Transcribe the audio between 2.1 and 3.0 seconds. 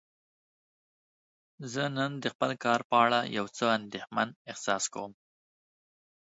د خپل کار په